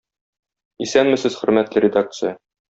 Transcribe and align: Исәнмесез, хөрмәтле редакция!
Исәнмесез, 0.85 1.37
хөрмәтле 1.43 1.87
редакция! 1.89 2.37